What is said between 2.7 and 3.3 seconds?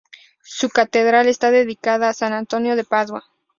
de Padua.